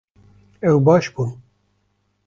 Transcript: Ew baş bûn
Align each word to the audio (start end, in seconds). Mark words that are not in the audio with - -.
Ew 0.69 0.77
baş 0.85 1.05
bûn 1.13 1.31